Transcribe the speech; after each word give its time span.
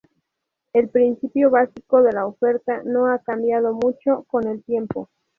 El 0.73 0.89
principio 0.89 1.51
básico 1.51 2.01
de 2.01 2.11
la 2.11 2.25
oferta 2.25 2.81
no 2.83 3.05
ha 3.13 3.19
cambiado 3.19 3.73
mucho 3.75 4.23
con 4.27 4.47
el 4.47 4.63
tiempo. 4.63 5.09